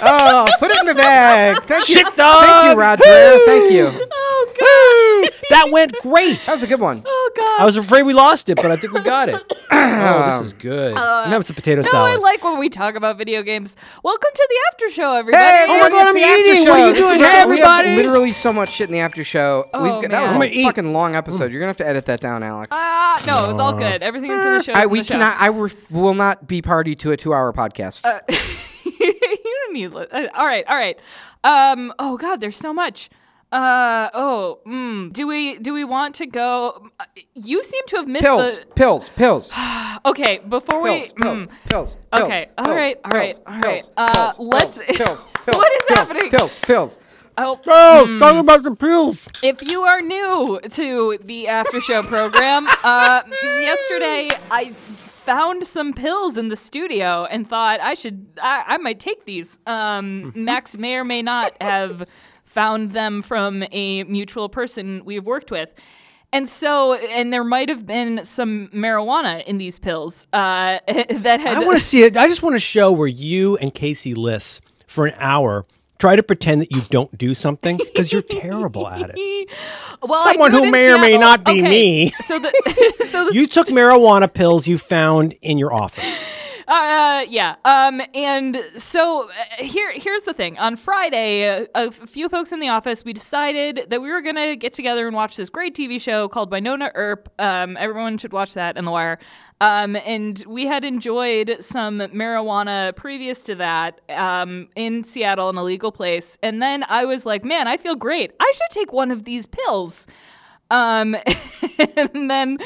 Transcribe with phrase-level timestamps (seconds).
[0.01, 1.61] Oh, put it in the bag.
[1.65, 1.95] Thank you.
[1.95, 3.03] Shit, Thank you, Roger.
[3.45, 3.91] Thank you.
[4.11, 5.33] Oh god.
[5.51, 6.41] That went great.
[6.43, 7.03] That was a good one.
[7.05, 7.61] Oh god.
[7.61, 9.35] I was afraid we lost it, but I think we got it.
[9.75, 10.95] Oh, this is good.
[10.95, 12.13] I'm having some potato salad.
[12.13, 13.75] no, I like when we talk about video games.
[14.03, 15.43] Welcome to the after show, everybody.
[15.43, 16.63] Hey, Oh my God, it's I'm the after eating.
[16.65, 16.69] show.
[16.71, 17.17] What are you doing?
[17.19, 17.29] great.
[17.31, 17.95] Hey, We have everybody.
[17.95, 19.65] literally so much shit in the after show.
[19.73, 20.63] Oh, We've got, that was I'm a gonna eat.
[20.63, 21.51] fucking long episode.
[21.51, 22.69] You're gonna have to edit that down, Alex.
[22.71, 24.01] Ah, no, it's all good.
[24.03, 24.71] Everything that's in the show.
[24.71, 25.13] is I, in we the show.
[25.15, 25.39] cannot.
[25.39, 28.05] I ref- will not be party to a two-hour podcast.
[28.05, 28.19] Uh,
[28.85, 29.13] you
[29.43, 29.89] don't need.
[29.93, 30.97] li- Uh, all right, all right.
[31.43, 31.93] Um.
[31.99, 33.09] Oh God, there's so much.
[33.55, 34.09] Uh.
[34.13, 34.59] Oh.
[34.67, 36.89] Mm, do we do we want to go?
[36.99, 38.65] uh, You seem to have missed pills, the.
[38.81, 39.53] pills, pills,
[40.05, 40.89] Okay, before we.
[40.99, 41.97] pills, pills, mm, pills.
[42.13, 42.97] Okay, All pills, right.
[43.05, 43.39] All right.
[43.47, 43.89] All right.
[43.97, 46.29] Uh, pills, let's- pills, pills, pills, What is pills, happening?
[46.31, 46.99] Pills, pills.
[47.37, 49.27] Oh, Oh, talk about the pills.
[49.43, 53.21] If you are new to the after show program, uh,
[53.59, 58.99] yesterday I found some pills in the studio and thought I should, I, I might
[59.01, 59.59] take these.
[59.65, 62.05] Um, Max may or may not have
[62.55, 65.73] found them from a mutual person we've worked with.
[66.31, 71.57] And so, and there might have been some marijuana in these pills uh, that had.
[71.57, 72.17] I want to see it.
[72.17, 75.65] I just want to show where you and Casey Liss for an hour
[75.99, 79.49] try to pretend that you don't do something because you're terrible at it.
[80.01, 82.11] well, someone who may or may not be Okay, me.
[82.23, 86.23] So the so the You took marijuana pills you found in your office.
[86.67, 87.55] Uh, yeah.
[87.63, 90.57] Um, and so uh, here, here's the thing.
[90.57, 94.55] On Friday, uh, a few folks in the office, we decided that we were gonna
[94.55, 97.29] get together and watch this great TV show called Wynonna Earp.
[97.37, 99.19] Um, everyone should watch that in The Wire.
[99.61, 105.63] Um, and we had enjoyed some marijuana previous to that um, in Seattle, in a
[105.63, 106.37] legal place.
[106.43, 108.31] And then I was like, man, I feel great.
[108.39, 110.07] I should take one of these pills.
[110.71, 111.15] Um,
[111.97, 112.57] and then,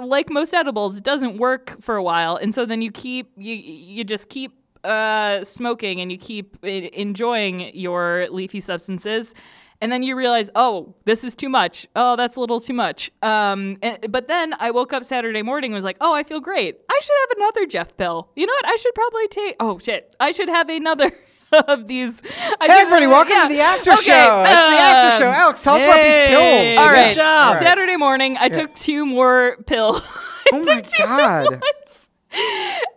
[0.00, 3.54] like most edibles, it doesn't work for a while, and so then you keep you
[3.54, 4.52] you just keep
[4.84, 9.34] uh, smoking and you keep enjoying your leafy substances.
[9.80, 11.88] And then you realize, oh, this is too much.
[11.96, 13.10] Oh, that's a little too much.
[13.20, 16.38] Um, and, but then I woke up Saturday morning and was like, oh, I feel
[16.38, 16.78] great.
[16.88, 18.28] I should have another Jeff pill.
[18.36, 18.68] You know what?
[18.68, 19.56] I should probably take.
[19.58, 20.14] Oh shit!
[20.20, 21.10] I should have another
[21.68, 22.22] of these.
[22.24, 23.42] I Hey, should- everybody, welcome yeah.
[23.44, 24.42] to the after Okay, show.
[24.46, 25.28] It's the after show.
[25.28, 26.78] um, Alex, tell us about these pills.
[26.78, 27.14] All right.
[27.14, 27.58] Good job.
[27.58, 30.00] Saturday morning, I took two more pills.
[30.54, 31.62] Oh my god.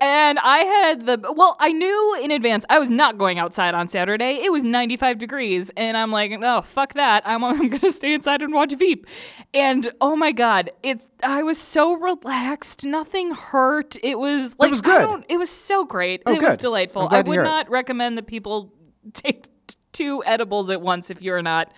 [0.01, 3.88] And I had the well, I knew in advance I was not going outside on
[3.88, 4.40] Saturday.
[4.44, 7.23] It was 95 degrees, and I'm like, oh fuck that.
[7.25, 9.06] I'm I'm gonna stay inside and watch Veep.
[9.53, 12.85] And oh my god, it's I was so relaxed.
[12.85, 13.96] Nothing hurt.
[14.03, 15.25] It was like it was good.
[15.29, 16.23] it was so great.
[16.25, 16.59] Oh, it was good.
[16.59, 17.03] delightful.
[17.03, 17.46] I'm glad I would hear it.
[17.46, 18.73] not recommend that people
[19.13, 21.72] take t- two edibles at once if you're not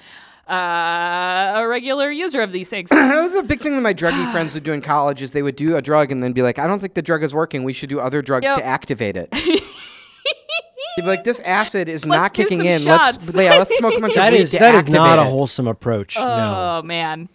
[0.49, 2.89] uh, a regular user of these things.
[2.91, 5.43] that was a big thing that my druggie friends would do in college is they
[5.43, 7.63] would do a drug and then be like, I don't think the drug is working.
[7.63, 8.57] We should do other drugs Yep.
[8.57, 9.29] to activate it.
[10.97, 12.81] They'd be like, this acid is Let's not kicking in.
[12.81, 15.19] shots." Let's yeah, let's smoke a bunch That of weed is to that is not
[15.19, 16.15] a wholesome approach.
[16.17, 16.23] no.
[16.25, 17.29] Oh man.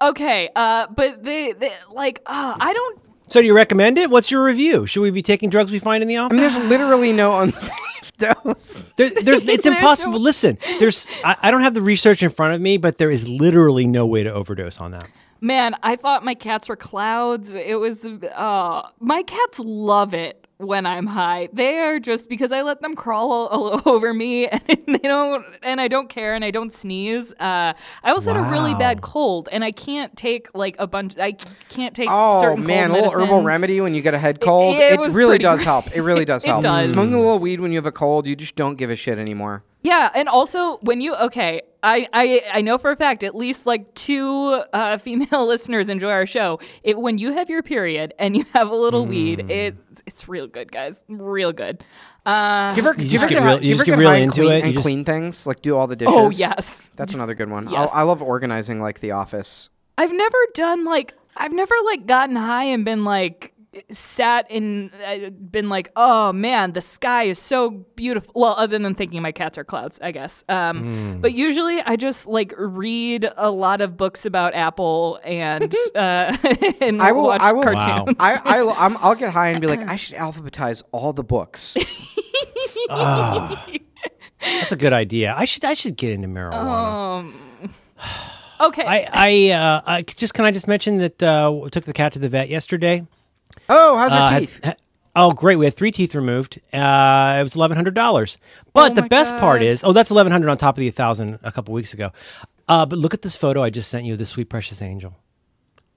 [0.00, 3.00] Okay, uh, but they, they like, uh, I don't.
[3.26, 4.08] So do you recommend it?
[4.08, 4.86] What's your review?
[4.86, 6.38] Should we be taking drugs we find in the I office?
[6.38, 7.72] mean, there's literally no unsafe
[8.18, 8.86] dose.
[8.96, 10.12] There, there's, it's impossible.
[10.14, 11.06] no- Listen, there's.
[11.24, 14.04] I, I don't have the research in front of me, but there is literally no
[14.06, 15.08] way to overdose on that.
[15.40, 17.54] Man, I thought my cats were clouds.
[17.54, 21.48] It was, uh, my cats love it when I'm high.
[21.52, 25.44] They are just because I let them crawl all, all over me, and they don't,
[25.62, 27.32] and I don't care, and I don't sneeze.
[27.34, 31.14] Uh, I also had a really bad cold, and I can't take like a bunch.
[31.18, 31.32] I
[31.68, 32.08] can't take.
[32.10, 34.76] Oh certain man, a little herbal remedy when you get a head cold.
[34.76, 35.94] it It, was really does help.
[35.96, 36.62] It really does It help.
[36.62, 36.90] does.
[36.90, 39.18] Smoking a little weed when you have a cold, you just don't give a shit
[39.18, 39.64] anymore.
[39.82, 43.66] Yeah, and also when you okay, I I, I know for a fact at least
[43.66, 46.58] like two uh, female listeners enjoy our show.
[46.82, 49.50] It when you have your period and you have a little weed, Mm.
[49.50, 51.84] it it's real good, guys, real good.
[52.26, 54.12] Uh, you ever, You do just get hi- real- you you just get get real
[54.12, 56.14] into clean, it, you and just- clean things like do all the dishes.
[56.16, 57.68] oh yes, that's another good one.
[57.70, 57.90] Yes.
[57.94, 59.68] I love organizing like the office.
[59.96, 63.52] I've never done like I've never like gotten high and been like
[63.90, 68.94] sat and uh, been like oh man the sky is so beautiful well other than
[68.94, 73.50] thinking my cats are clouds i guess um, but usually i just like read a
[73.50, 76.36] lot of books about apple and uh,
[76.80, 79.66] and I will- watch I will- cartoons I, I I'm, I'll get high and be
[79.66, 81.76] like, I should alphabetize all the books.
[82.88, 85.34] That's a good idea.
[85.36, 87.18] I should I should get into marijuana.
[87.18, 87.34] um,
[88.60, 92.12] okay I I, uh, I just can I just mention that uh, took the cat
[92.12, 93.06] to the vet yesterday.
[93.68, 94.60] Oh, how's her Uh, had- teeth?
[94.64, 94.74] ha-
[95.16, 95.56] oh, great!
[95.56, 96.60] We had three teeth removed.
[96.72, 98.38] Uh, it was eleven hundred dollars.
[98.72, 100.90] But Oh the my best part is, oh, that's eleven hundred on top of the
[100.90, 102.10] thousand a couple weeks ago.
[102.68, 104.12] Uh, but look at this photo I just sent you.
[104.14, 105.16] of The sweet precious angel.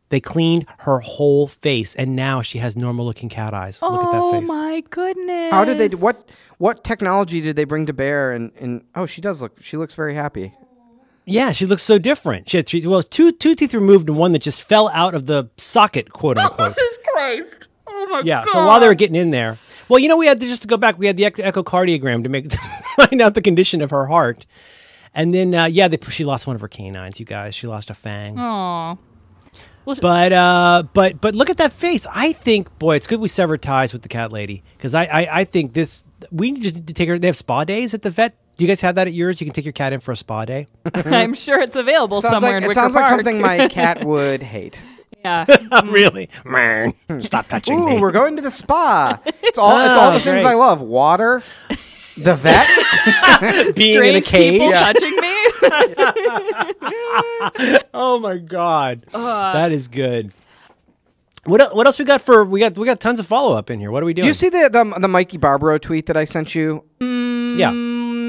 [0.09, 3.79] They cleaned her whole face, and now she has normal looking cat eyes.
[3.81, 4.49] Oh, Look at that face.
[4.49, 5.51] Oh my goodness.
[5.53, 5.95] How did they?
[5.95, 6.25] What
[6.57, 8.33] what technology did they bring to bear?
[8.33, 9.61] And and oh, she does look.
[9.61, 10.53] She looks very happy.
[11.25, 12.49] Yeah, she looks so different.
[12.49, 15.27] She had three, well, two two teeth removed and one that just fell out of
[15.27, 16.75] the socket, quote unquote.
[17.03, 17.67] Jesus Christ.
[17.87, 18.43] Oh my Yeah.
[18.45, 18.51] god.
[18.51, 19.57] So while they were getting in there,
[19.89, 20.97] well, you know, we had to just to go back.
[20.97, 22.57] We had the ech- echocardiogram to make to
[22.97, 24.45] find out the condition of her heart,
[25.13, 27.19] and then uh, yeah, they, she lost one of her canines.
[27.19, 28.37] You guys, she lost a fang.
[28.39, 28.95] Aw.
[29.83, 32.05] But uh, but but look at that face.
[32.11, 35.39] I think, boy, it's good we severed ties with the cat lady because I, I
[35.39, 37.17] I think this we need to take her.
[37.17, 38.35] They have spa days at the vet.
[38.57, 39.41] Do you guys have that at yours?
[39.41, 40.67] You can take your cat in for a spa day.
[40.93, 44.03] I'm sure it's available Sounds somewhere like, in it Wicker sounds like something my cat
[44.05, 44.85] would hate.
[45.19, 45.45] Yeah.
[45.71, 45.89] Mm-hmm.
[45.91, 46.29] really?
[47.25, 47.99] Stop touching Ooh, me.
[47.99, 49.19] we're going to the spa.
[49.25, 50.45] It's all it's all Oh, the things great.
[50.51, 51.41] I love: water,
[52.17, 52.67] the vet.
[53.75, 54.59] Being in a Strange cage.
[54.59, 55.31] people touching me.
[57.93, 60.31] Oh my god, that is good.
[61.45, 63.69] What el- what else we got for we got we got tons of follow up
[63.69, 63.89] in here.
[63.91, 64.23] What are we doing?
[64.23, 66.83] Do you see the, the the Mikey Barbaro tweet that I sent you?
[66.99, 67.57] Mm.
[67.57, 67.71] yeah,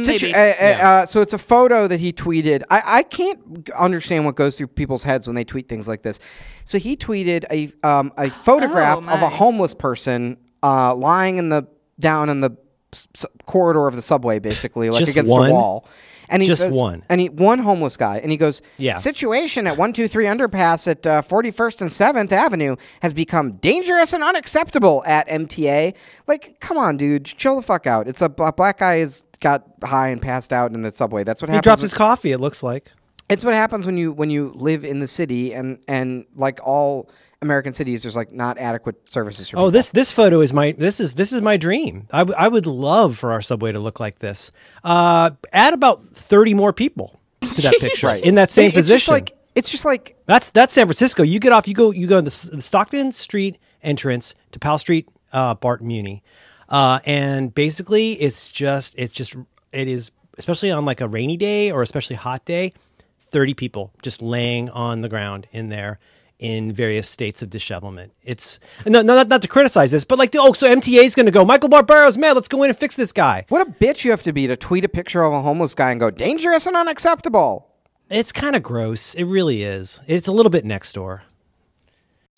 [0.05, 0.35] Situ- Maybe.
[0.35, 2.63] uh, uh, uh, so it's a photo that he tweeted.
[2.71, 6.19] I, I can't understand what goes through people's heads when they tweet things like this.
[6.65, 9.27] So he tweeted a um, a photograph of Oh, my.
[9.27, 11.67] a homeless person uh, lying in the
[12.01, 12.51] down in the
[12.93, 15.51] s- s- corridor of the subway, basically like Just against one?
[15.51, 15.87] a wall.
[16.33, 17.05] And he Just says, one.
[17.09, 18.97] and he one homeless guy, and he goes, Yeah.
[18.97, 23.51] Situation at one two three underpass at uh, Forty First and Seventh Avenue has become
[23.53, 25.95] dangerous and unacceptable at MTA.
[26.27, 28.09] Like, come on, dude, chill the fuck out.
[28.09, 31.23] It's a bla- black guy has got high and passed out in the subway.
[31.25, 31.65] That's what he happens.
[31.65, 32.33] dropped when- his coffee.
[32.33, 32.91] It looks like.
[33.29, 37.09] it's what happens when you when you live in the city and and like all
[37.43, 39.71] American cities, there's like not adequate services for Oh, people.
[39.73, 42.07] this this photo is my this is this is my dream.
[42.13, 44.51] I, w- I would love for our subway to look like this.
[44.85, 48.23] Uh, add about thirty more people to that picture Right.
[48.25, 48.97] in that same It- it's position.
[48.99, 51.23] Just like it's just like That's that's San Francisco.
[51.23, 51.69] You get off.
[51.69, 51.91] You go.
[51.91, 56.23] You go in the, the Stockton Street entrance to Powell Street, uh, BART Muni,
[56.69, 59.37] uh, and basically it's just it's just
[59.73, 62.73] it is especially on like a rainy day or especially hot day,
[63.19, 65.99] thirty people just laying on the ground in there
[66.43, 68.13] in various states of dishevelment.
[68.25, 71.27] It's no, no not, not to criticize this, but like oh, so MTA is going
[71.27, 71.45] to go.
[71.45, 72.33] Michael Barbaro's mad.
[72.33, 73.47] Let's go in and fix this guy.
[73.49, 75.93] what a bitch you have to be to tweet a picture of a homeless guy
[75.93, 77.69] and go dangerous and unacceptable.
[78.11, 79.15] It's kind of gross.
[79.15, 80.01] It really is.
[80.09, 81.23] It's a little bit next door.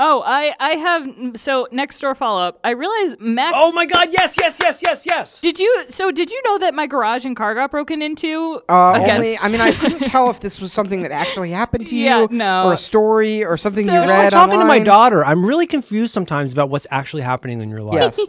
[0.01, 2.59] Oh, I I have so next door follow up.
[2.65, 3.57] I realize Max.
[3.57, 4.09] Oh my God!
[4.11, 5.41] Yes, yes, yes, yes, yes.
[5.41, 5.85] Did you?
[5.89, 8.61] So did you know that my garage and car got broken into?
[8.69, 11.87] Uh, against- only, I mean, I couldn't tell if this was something that actually happened
[11.87, 12.65] to you, Yeah, no.
[12.65, 15.25] or a story, or something So- you It's I'm read talking to my daughter.
[15.25, 18.19] I'm really confused sometimes about what's actually happening in your life.
[18.19, 18.21] Yes.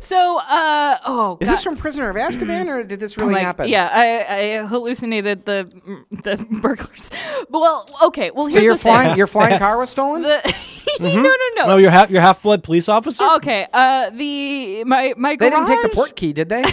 [0.00, 1.54] So, uh, oh, Is God.
[1.54, 3.68] this from Prisoner of Azkaban, or did this really Like, happen?
[3.68, 5.68] Yeah, I, I hallucinated the
[6.22, 7.10] the burglars.
[7.50, 8.30] Well, okay.
[8.30, 8.92] Well, here's So your the thing.
[8.92, 10.20] flying your flying car was stolen.
[10.22, 10.54] The,
[11.00, 11.64] no, no, no.
[11.64, 13.24] Oh, you're half, you're half blood police officer.
[13.36, 13.66] Okay.
[13.72, 15.66] Uh, the my my they garage.
[15.68, 16.64] didn't take the port key, did they?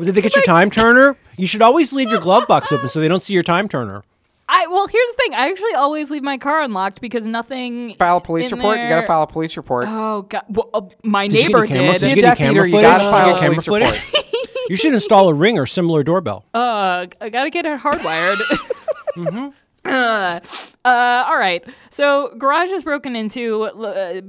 [0.00, 1.16] Did they get your time turner?
[1.36, 4.02] You should always leave your glove box open so they don't see your time turner.
[4.48, 5.34] I well, here's the thing.
[5.34, 7.94] I actually always leave my car unlocked because nothing.
[7.96, 8.78] file a police in report.
[8.78, 9.86] You got to file a police report.
[9.88, 10.42] Oh God!
[10.48, 12.00] Well, uh, my Did neighbor any did.
[12.00, 12.90] did you get any Death camera Eater, you footage?
[12.90, 14.12] gotta you file get a camera footage?
[14.68, 16.44] You should install a ring or similar doorbell.
[16.54, 18.38] Uh, I gotta get it hardwired.
[19.16, 19.48] Mm-hmm.
[19.84, 20.40] Uh,
[20.84, 21.64] uh, all right.
[21.90, 24.20] So garage is broken into, uh,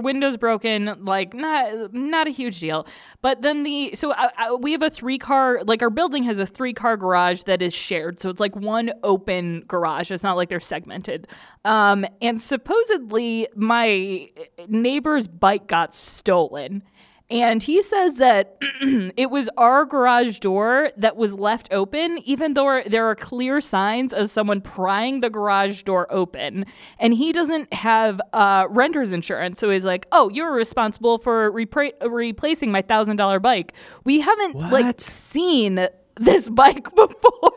[0.00, 0.96] windows broken.
[1.04, 2.86] Like not not a huge deal.
[3.22, 6.38] But then the so I, I, we have a three car like our building has
[6.38, 8.20] a three car garage that is shared.
[8.20, 10.10] So it's like one open garage.
[10.10, 11.28] It's not like they're segmented.
[11.64, 14.28] Um, and supposedly my
[14.68, 16.82] neighbor's bike got stolen.
[17.30, 18.56] And he says that
[19.16, 24.12] it was our garage door that was left open, even though there are clear signs
[24.12, 26.66] of someone prying the garage door open.
[26.98, 29.60] And he doesn't have uh, renter's insurance.
[29.60, 33.74] So he's like, oh, you're responsible for repra- replacing my $1,000 bike.
[34.02, 37.52] We haven't like seen this bike before.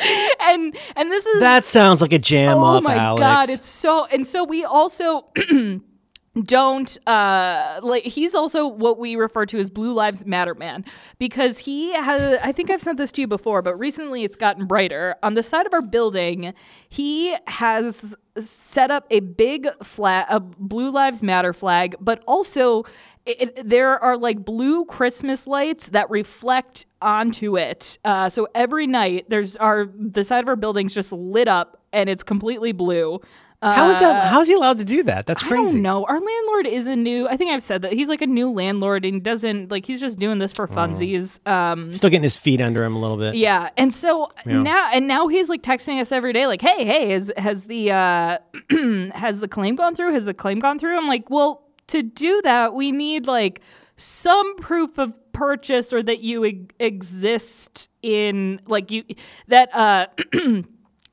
[0.40, 3.20] and and this is That sounds like a jam oh up, Oh my Alex.
[3.20, 5.26] god it's so and so we also
[6.42, 10.84] don't uh like he's also what we refer to as blue lives matter man
[11.18, 14.66] because he has i think i've sent this to you before but recently it's gotten
[14.66, 16.52] brighter on the side of our building
[16.88, 22.82] he has set up a big flag a blue lives matter flag but also
[23.26, 27.96] it, it- there are like blue Christmas lights that reflect onto it.
[28.04, 32.10] Uh, so every night, there's our the side of our building's just lit up and
[32.10, 33.18] it's completely blue.
[33.64, 34.28] How is that?
[34.28, 35.26] How is he allowed to do that?
[35.26, 35.62] That's crazy.
[35.70, 36.04] I don't know.
[36.04, 37.26] Our landlord is a new.
[37.28, 40.00] I think I've said that he's like a new landlord and he doesn't like he's
[40.00, 41.44] just doing this for funsies.
[41.48, 43.34] Um, Still getting his feet under him a little bit.
[43.36, 44.60] yeah, and so Yeah.
[44.62, 47.90] now and now he's like texting us every day, like, "Hey, hey, has has the
[47.92, 48.38] uh,
[49.14, 50.12] has the claim gone through?
[50.12, 53.60] Has the claim gone through?" I'm like, "Well, to do that, we need like
[53.96, 59.04] some proof of purchase or that you e- exist in like you
[59.48, 60.06] that uh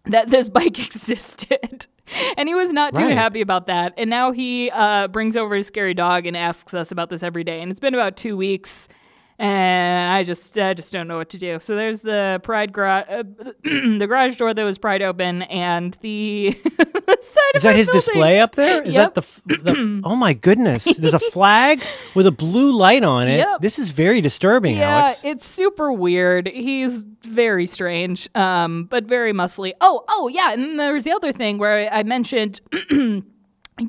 [0.05, 1.88] that this bike existed."
[2.38, 3.13] And he was not too Right.
[3.13, 3.94] happy about that.
[3.98, 7.44] And now he uh, brings over his scary dog and asks us about this every
[7.44, 7.62] day.
[7.62, 8.88] And it's been about two weeks
[9.41, 11.60] and I just I just don't know what to do.
[11.60, 13.24] So there's the pried garage, uh,
[13.63, 16.51] the garage door that was pried open, and the
[17.07, 18.81] side Is that his display up there?
[18.83, 19.15] Is Yep.
[19.15, 20.01] that the, the?
[20.03, 20.86] Oh my goodness!
[20.98, 21.83] There's a flag
[22.15, 23.38] with a blue light on it.
[23.38, 23.62] Yep.
[23.62, 25.24] This is very disturbing, Yeah, Alex.
[25.24, 26.48] it's super weird.
[26.48, 29.74] He's very strange, um, but very muscly.
[29.81, 32.62] Oh, oh yeah, and there's the other thing where I mentioned.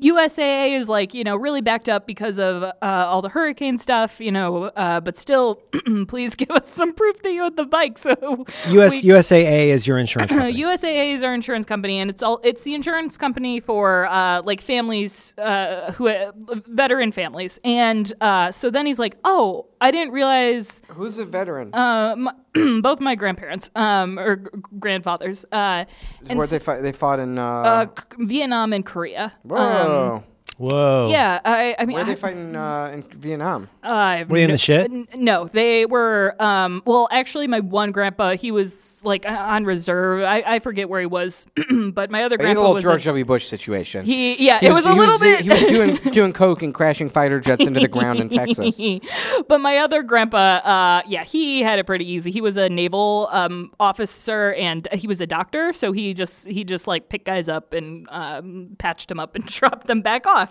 [0.01, 4.21] USAA is like you know really backed up because of uh, all the hurricane stuff,
[4.21, 5.57] you know, uh, but still,
[6.09, 7.99] please give us some proof that you had the bike.
[8.03, 10.61] So US we- USAA is your insurance company.
[10.63, 14.61] USAA is our insurance company, and it's all it's the insurance company for uh, like
[14.61, 16.33] families uh, who uh,
[16.69, 17.59] veteran families.
[17.65, 21.75] And uh, so then he's like, "Oh, I didn't realize Who's a veteran?
[21.75, 22.33] uh, my,
[22.83, 25.85] both my grandparents um, or g- grandfathers uh,
[26.29, 26.83] and Where they fight?
[26.83, 27.39] They fought in.
[27.39, 27.87] Uh, uh,
[28.19, 29.33] Vietnam and Korea.
[29.43, 30.25] whoa.
[30.59, 31.09] Whoa.
[31.11, 33.69] Yeah, I, I mean, Where are they I- fighting uh, in Vietnam?
[33.83, 34.91] Uh, Were they in no, the shit?
[34.91, 36.37] n- No, they were.
[36.39, 40.23] Um, well, actually, my one grandpa, he was like uh, on reserve.
[40.23, 41.47] I, I forget where he was,
[41.93, 42.85] but my other They had a grandpa little was.
[42.85, 43.25] George a- W.
[43.25, 44.05] Bush situation.
[44.05, 45.41] he, yeah, He it was, a he little bit.
[45.41, 48.81] He was doing doing coke and crashing fighter jets into the ground in Texas.
[49.49, 52.31] but my other grandpa, uh, yeah, he had it pretty easy.
[52.31, 56.63] He was a naval um, officer and he was a doctor, so he just he
[56.63, 60.42] just like picked guys up and um, patched them up and dropped them back off.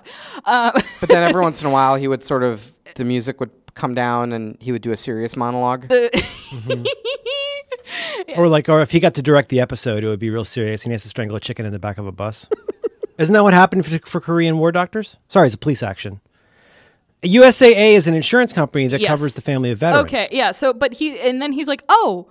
[0.45, 3.51] Uh, But then every once in a while, he would sort of the music would
[3.75, 5.91] come down and he would do a serious monologue.
[8.37, 10.83] Or like, or if he got to direct the episode, it would be real serious,
[10.85, 12.47] and he has to strangle a chicken in the back of a bus.
[13.17, 15.17] Isn't that what happened for, for Korean war doctors?
[15.27, 16.21] Sorry, it's a police action.
[17.23, 19.07] USAA is an insurance company that Yes.
[19.09, 20.05] covers the family of veterans.
[20.07, 20.51] Okay, yeah.
[20.51, 22.27] So, but he and then he's like, "Oh,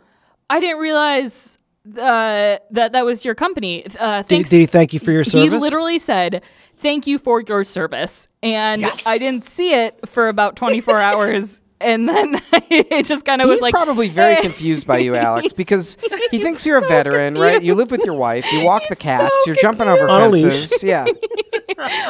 [0.49, 1.59] I didn't realize
[1.97, 4.50] uh, that that was your company." Uh, Did, thanks.
[4.50, 5.43] did he thank you for your service?
[5.45, 5.62] He service?
[5.62, 6.43] literally said,
[6.80, 9.06] "Thank you for your service," and Yes.
[9.06, 11.60] I didn't see it for about 24 hours.
[11.82, 14.42] And then it just kind of was like probably very eh.
[14.42, 15.96] confused by you, Alex, because
[16.30, 17.62] he thinks you're a so veteran, right?
[17.62, 20.28] You live with your wife, you walk the cats, so you're jumping over On a
[20.28, 20.42] leash.
[20.42, 20.82] fences.
[20.82, 21.06] Yeah.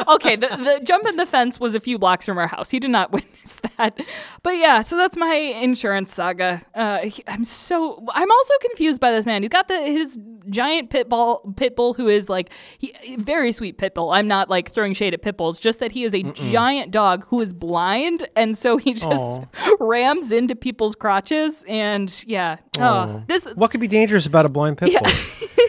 [0.09, 2.69] okay, the, the jump in the fence was a few blocks from our house.
[2.69, 3.13] He did not
[3.77, 3.99] that.
[4.43, 6.61] But yeah, so that's my insurance saga.
[6.75, 9.41] Uh, he- I'm so I'm also confused by this man.
[9.43, 10.19] He's got the his
[10.49, 14.11] giant pit bull pit bull who is like he very sweet pit bull.
[14.11, 17.25] I'm not like throwing shade at pit bulls, just that he is a giant dog
[17.27, 19.45] who is blind and so he just Aw.
[19.79, 22.57] rams into people's crotches and yeah.
[22.79, 25.11] Oh, this What could be dangerous about a blind pit bull?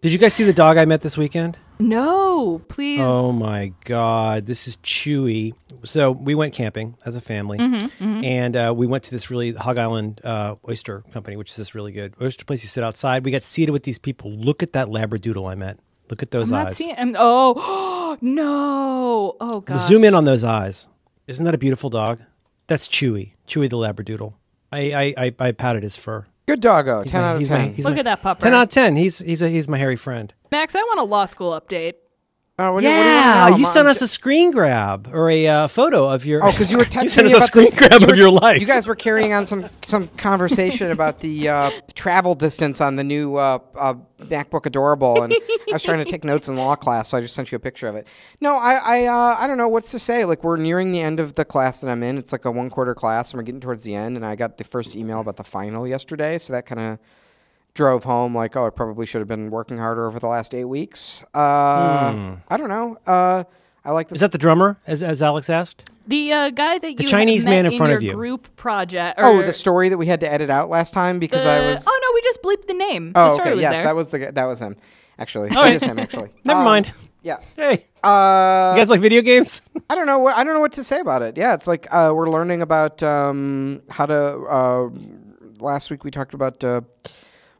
[0.00, 1.58] Did you guys see the dog I met this weekend?
[1.78, 3.00] no, please.
[3.02, 5.52] Oh my god, this is Chewy.
[5.84, 9.52] So we went camping as a family, Mm-hmm, and uh, we went to this really
[9.52, 12.62] Hog Island uh, Oyster Company, which is this really good oyster place.
[12.62, 13.24] You sit outside.
[13.24, 14.30] We got seated with these people.
[14.30, 15.78] Look at that labradoodle I met.
[16.08, 16.76] Look at those I'm not eyes.
[16.76, 16.94] seeing.
[16.96, 19.36] I'm, oh no!
[19.40, 19.80] Oh god!
[19.80, 20.86] Zoom in on those eyes.
[21.26, 22.20] Isn't that a beautiful dog?
[22.68, 23.32] That's Chewy.
[23.48, 24.34] Chewy the labradoodle.
[24.70, 26.26] I I I, I patted his fur.
[26.46, 27.02] Good doggo.
[27.02, 27.72] He's 10 my- out of he's my- 10.
[27.74, 28.40] he's Look my- at that pupper.
[28.40, 28.96] Ten out of ten.
[28.96, 30.32] He's he's a he's my hairy friend.
[30.50, 31.94] Max, I want a law school update.
[32.58, 35.46] Uh, what do you- what you Yeah, you sent us a screen grab or a
[35.48, 36.44] uh, photo of your.
[36.44, 38.14] Oh, because you were you texting sent us a screen the- grab you of were-
[38.14, 38.60] your life.
[38.60, 43.04] You guys were carrying on some some conversation about the uh, travel distance on the
[43.04, 43.94] new uh, uh,
[44.24, 47.34] MacBook Adorable, and I was trying to take notes in law class, so I just
[47.34, 48.06] sent you a picture of it.
[48.42, 50.26] No, I I, uh, I don't know what's to say.
[50.26, 52.18] Like we're nearing the end of the class that I'm in.
[52.18, 54.16] It's like a one quarter class, and we're getting towards the end.
[54.16, 56.98] And I got the first email about the final yesterday, so that kind of
[57.74, 60.64] drove home like, oh, I probably should have been working harder over the last eight
[60.66, 61.24] weeks.
[61.34, 62.98] Uh, I don't know.
[63.06, 63.44] Uh,
[63.84, 64.16] I like this.
[64.16, 65.90] Is that the drummer, as, as Alex asked?
[66.06, 68.12] The uh, guy that The you Chinese met man in in front your of you.
[68.12, 69.18] group project.
[69.22, 71.84] oh, the story that we had to edit out last time because I was.
[71.88, 73.12] Oh no, we just bleeped the name.
[73.14, 73.50] Oh, the okay.
[73.52, 73.84] was Yes, there.
[73.84, 74.76] that was the g- that was him.
[75.18, 75.74] Actually, All that right.
[75.76, 75.98] is him.
[75.98, 76.92] Actually, Never Um, mind.
[77.22, 77.36] Yeah.
[77.54, 79.62] Hey, Uh, you guys like video games?
[79.90, 80.18] I don't know.
[80.18, 81.36] What, I don't know what to say about it.
[81.36, 84.14] Yeah, it's like uh, we're learning about um, how to.
[84.16, 84.88] Uh,
[85.60, 86.80] last week we talked about uh,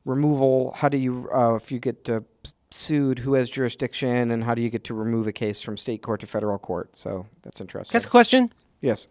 [0.05, 0.73] removal.
[0.77, 2.09] How do you, uh, if you get
[2.71, 6.03] sued, who has jurisdiction, and how do you get to remove a case from state
[6.03, 6.97] court to federal court?
[6.97, 7.93] So that's interesting.
[7.93, 8.53] That's a question.
[8.81, 9.07] yes.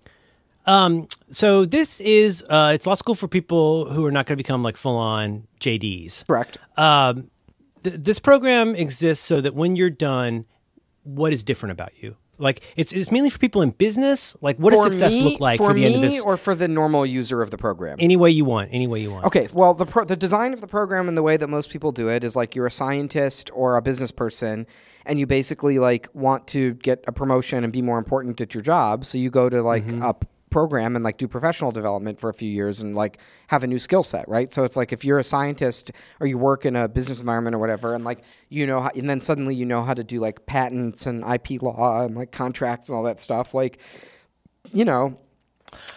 [0.67, 4.43] Um, so this is uh, it's law school for people who are not going to
[4.43, 6.27] become like full on JDs.
[6.27, 6.59] Correct.
[6.77, 7.31] Um,
[7.83, 10.45] th- this program exists so that when you're done,
[11.03, 12.15] what is different about you?
[12.41, 14.35] Like it's it's mainly for people in business.
[14.41, 16.21] Like what does For success me- look like for, for, the end of this?
[16.21, 17.97] or for the normal user of the program?
[17.99, 19.25] any way you want, any way you want.
[19.25, 21.91] Okay, well, the pro- the design of the program and the way that most people
[21.91, 24.65] do it is like you're a scientist or a business person,
[25.05, 28.63] and you basically like want to get a promotion and be more important at your
[28.63, 29.05] job.
[29.05, 30.01] So you go to like Mm-hmm.
[30.03, 30.15] a
[30.51, 33.17] program and like do professional development for a few years and like
[33.47, 34.53] have a new skill set, right?
[34.53, 37.59] So it's like if you're a scientist or you work in a business environment or
[37.59, 41.07] whatever, and like you know, and then suddenly you know how to do like patents
[41.07, 43.79] and IP law and like contracts and all that stuff, like
[44.71, 45.17] you know.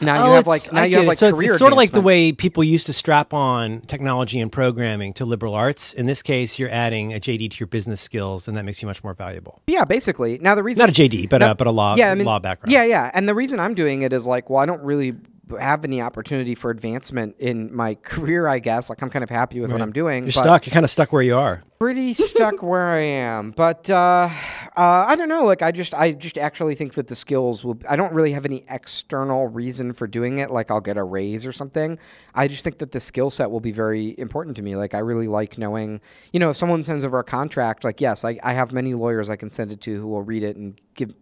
[0.01, 1.73] Now you Oh, have like now I you have like so it's, career it's sort
[1.73, 5.95] of like the way people used to strap on technology and programming to liberal arts.
[5.95, 8.89] In this case, you're adding a JD to your business skills, and that makes you
[8.89, 9.63] much more valuable.
[9.67, 10.39] Yeah, basically.
[10.39, 12.25] Now the reason Not a JD, but No, a but a law yeah, I mean,
[12.27, 12.73] law background.
[12.73, 13.11] Yeah, yeah.
[13.15, 15.15] And the reason I'm doing it is like, well, I don't really
[15.61, 18.49] have any opportunity for advancement in my career.
[18.49, 20.25] I guess like I'm kind of happy with what I'm doing.
[20.25, 20.67] You're stuck.
[20.67, 21.63] You're kind of stuck where you are.
[21.79, 24.31] Pretty stuck where I am, but uh,
[24.77, 25.45] uh, I don't know.
[25.45, 27.79] Like I just, I just actually think that the skills will.
[27.89, 30.51] I don't really have any external reason for doing it.
[30.51, 31.99] Like I'll get a raise or something.
[32.35, 34.77] I just think that the skill set will be very important to me.
[34.77, 36.01] Like I really like knowing,
[36.33, 39.29] you know, if someone sends over a contract, like yes, I, I have many lawyers
[39.29, 41.13] I can send it to who will read it and give,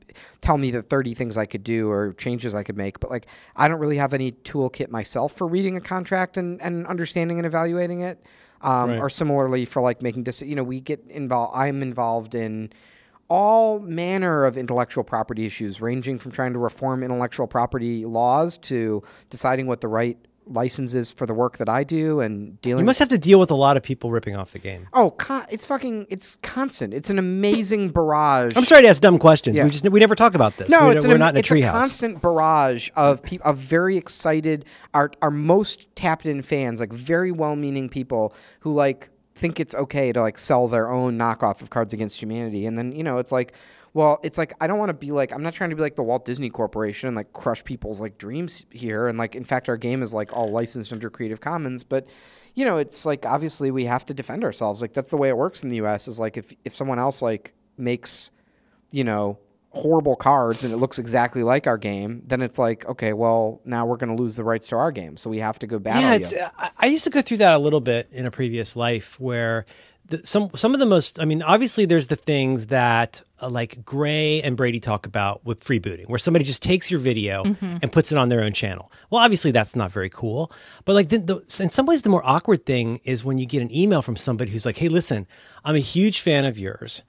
[0.43, 3.01] tell me the 30 things I could do or changes I could make.
[3.01, 6.87] But like I don't really have any toolkit myself for reading a contract and, and
[6.87, 8.23] understanding and evaluating it.
[8.63, 8.99] Um, Right.
[9.01, 11.53] Or similarly for like making decisions, you know, we get involved.
[11.57, 12.73] I'm involved in
[13.29, 19.03] all manner of intellectual property issues, ranging from trying to reform intellectual property laws to
[19.31, 22.83] deciding what the right license is for the work that I do and dealing.
[22.83, 24.89] You must have to deal with a lot of people ripping off the game.
[24.93, 26.93] oh, con- it's fucking, it's constant.
[26.93, 28.57] It's an amazing barrage.
[28.57, 29.57] I'm sorry to ask dumb questions.
[29.57, 29.65] Yeah.
[29.65, 30.69] We just we never talk about this.
[30.71, 31.73] No, we, it's we're an, not in a it's a treehouse.
[31.73, 37.33] constant barrage of people, of very excited, our our most tapped in fans, like very
[37.33, 41.95] well-meaning people who like think it's okay to like sell their own knockoff of Cards
[41.95, 43.55] Against Humanity, and then you know it's like,
[43.95, 45.97] well, it's like I don't want to be like I'm not trying to be like
[45.97, 49.69] the Walt Disney Corporation and like crush people's like dreams here, and like in fact
[49.69, 52.07] our game is like all licensed under Creative Commons, but
[52.55, 54.81] you know it's like obviously we have to defend ourselves.
[54.81, 56.09] Like that's the way it works in the U.S.
[56.09, 58.31] Is like if if someone else like makes
[58.93, 59.39] you know,
[59.71, 63.87] horrible cards and it looks exactly like our game, then it's like, okay, well, now
[63.87, 65.17] we're going to lose the rights to our game.
[65.17, 66.17] So we have to go battle yeah, you.
[66.17, 66.35] it's.
[66.59, 69.65] I, I used to go through that a little bit in a previous life where.
[70.05, 73.85] The, some some of the most I mean obviously there's the things that uh, like
[73.85, 78.13] Grey and Brady talk about with freebooting where somebody just takes your video and puts
[78.13, 78.91] it on their own channel.
[79.11, 80.51] Well, obviously that's not very cool.
[80.85, 83.63] But like the, the, in some ways the more awkward thing is when you get
[83.63, 85.27] an email from somebody who's like, "Hey, listen,
[85.65, 87.03] I'm a huge fan of yours."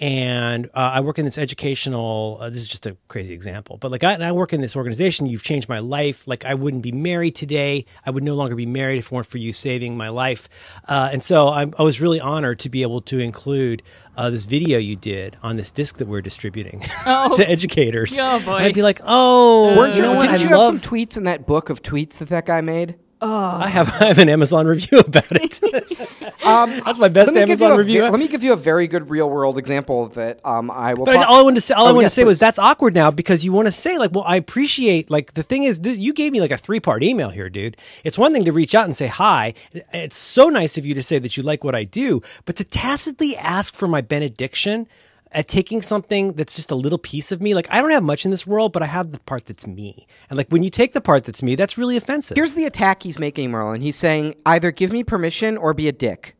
[0.00, 2.38] And uh, I work in this educational.
[2.40, 4.74] Uh, this is just a crazy example, but like I, and I work in this
[4.74, 5.26] organization.
[5.26, 6.26] You've changed my life.
[6.26, 7.84] Like I wouldn't be married today.
[8.04, 10.48] I would no longer be married if it weren't for you saving my life.
[10.88, 13.82] Uh, and so I'm, I was really honored to be able to include
[14.16, 17.34] uh, this video you did on this disc that we're distributing Oh.
[17.36, 18.16] to educators.
[18.18, 18.56] Oh, boy.
[18.56, 20.22] And I'd be like, oh, Weren't you know what?
[20.22, 22.96] Didn't I you have some tweets in that book of tweets that that guy made?
[23.22, 25.60] I have I have an Amazon review about it.
[26.42, 28.02] Um, That's my best let me give you Amazon a review.
[28.02, 31.04] let me give you a very good real world example that um, I will.
[31.04, 32.38] But talk- all I wanted to say, all I Oh, wanted yes, to say was
[32.38, 35.64] that's awkward now because you want to say like, well, I appreciate like the thing
[35.64, 35.98] is this.
[35.98, 37.76] You gave me like a three part email here, dude.
[38.04, 39.52] It's one thing to reach out and say hi.
[39.92, 42.64] It's so nice of you to say that you like what I do, but to
[42.64, 44.88] tacitly ask for my benediction
[45.32, 47.54] at taking something that's just a little piece of me.
[47.54, 50.06] Like I don't have much in this world, but I have the part that's me.
[50.28, 52.36] And like when you take the part that's me, that's really offensive.
[52.36, 53.80] Here's the attack he's making, Merlin.
[53.80, 56.34] He's saying either give me permission or be a dick.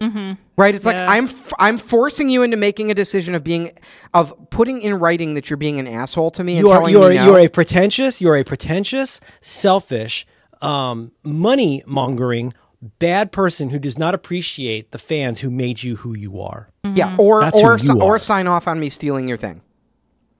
[0.00, 0.32] Mm-hmm.
[0.58, 0.74] Right?
[0.74, 0.92] It's Yeah.
[1.06, 3.72] like I'm f- I'm forcing you into making a decision of being
[4.12, 6.92] of putting in writing that you're being an asshole to me and you are telling
[6.92, 7.24] you are me no.
[7.24, 10.26] you are a pretentious you are a pretentious selfish
[10.60, 12.52] um, money mongering
[12.98, 17.16] bad person who does not appreciate the fans who made you who you are yeah,
[17.18, 18.18] or That's who or you si- or are.
[18.18, 19.60] sign off on me stealing your thing.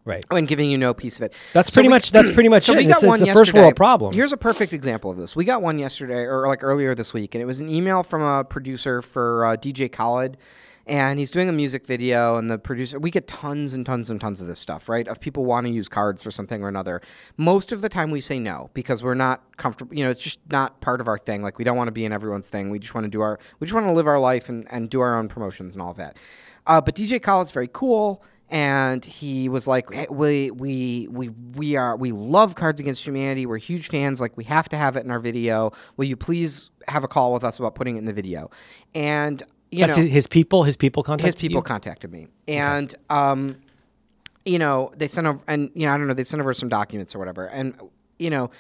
[0.05, 1.35] right and giving you no piece of it.
[1.53, 2.77] That's So pretty we- much- that's pretty much so it.
[2.77, 3.61] we It's- got it's one a first yesterday.
[3.63, 4.15] world problem.
[4.15, 5.35] Here's a perfect example of this.
[5.35, 8.23] We got one yesterday, or like earlier this week, and it was an email from
[8.23, 10.37] a producer for uh, DJ Khaled.
[10.87, 13.01] And he's doing a music video, and the producer.
[13.01, 15.09] We get tons and tons and tons of this stuff, right?
[15.09, 17.03] Of people want to use cards for something or another.
[17.37, 19.97] Most of the time, we say no because we're not comfortable.
[19.97, 21.43] You know, it's just not part of our thing.
[21.43, 22.71] Like we don't want to be in everyone's thing.
[22.71, 23.41] We just want to do our.
[23.59, 25.95] We just want to live our life and, and do our own promotions and all
[25.95, 26.17] that.
[26.69, 31.75] Uh, but DJ Khaled's very cool and he was like hey, we we we we
[31.75, 35.05] are we love cards against humanity we're huge fans like we have to have it
[35.05, 38.05] in our video will you please have a call with us about putting it in
[38.05, 38.49] the video
[38.95, 39.43] and
[39.77, 41.63] you that's know his, people his people contacted his people you?
[41.63, 43.57] contacted me and um
[44.45, 46.69] you know they sent over and you know i don't know they sent over some
[46.69, 47.79] documents or whatever and
[48.19, 48.51] you know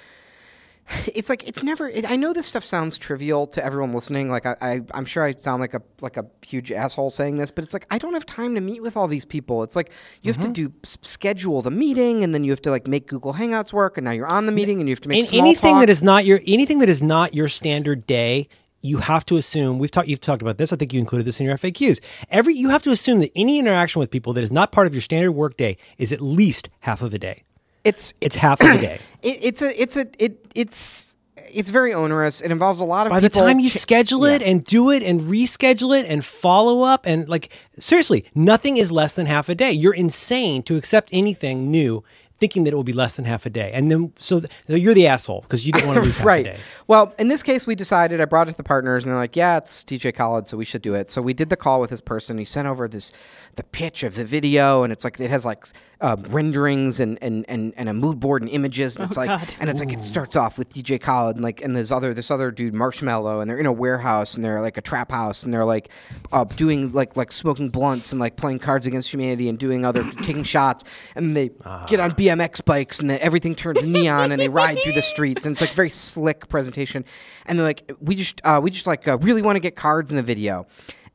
[1.09, 1.88] it's like it's never.
[1.88, 4.31] It, I know this stuff sounds trivial to everyone listening.
[4.31, 7.50] Like I, I, I'm sure I sound like a like a huge asshole saying this,
[7.50, 9.62] but it's like I don't have time to meet with all these people.
[9.64, 9.90] It's like
[10.22, 13.35] you have to do schedule the meeting, and then you have to like make Google
[13.35, 15.74] Hangouts work, and now you're on the meeting, and you have to make And anything
[15.74, 15.81] talk.
[15.83, 18.48] that is not your anything that is not your standard day
[18.87, 21.40] you have to assume we've talked you've talked about this i think you included this
[21.40, 24.53] in your faqs every you have to assume that any interaction with people that is
[24.53, 27.42] not part of your standard work day is at least half of a day
[27.85, 31.12] it's it's half of a day it, it's a it's a it it's
[31.49, 32.40] it's very onerous.
[32.40, 34.49] It involves a lot of by the time you schedule it Yeah.
[34.49, 39.14] and do it and reschedule it and follow up and like seriously nothing is less
[39.14, 42.03] than half a day you're insane to accept anything new
[42.38, 44.75] thinking that it will be less than half a day and then so, th- so
[44.75, 46.46] you're the asshole because you didn't want to lose half right.
[46.46, 48.20] a day Well, in this case, we decided.
[48.20, 50.64] I brought it to the partners, and they're like, "Yeah, it's DJ Khaled, so we
[50.64, 52.38] should do it." So we did the call with this person.
[52.38, 53.12] He sent over this
[53.56, 55.66] the pitch of the video, and it's like it has like
[56.02, 59.54] uh, renderings and, and and and a mood board and images, and it's like God.
[59.58, 62.30] and it's like it starts off with DJ Khaled, and like and there's other this
[62.30, 65.54] other dude Marshmello, and they're in a warehouse, and they're like a trap house, and
[65.54, 65.88] they're like
[66.32, 70.04] uh, doing like like smoking blunts and like playing Cards Against Humanity and doing other
[70.22, 71.50] taking shots, and they
[71.86, 75.46] get on BMX bikes, and then everything turns neon, and they ride through the streets,
[75.46, 77.06] and it's like very slick presentation.
[77.46, 80.10] And they're like, we just uh, we just like uh, really want to get cards
[80.10, 80.66] in the video.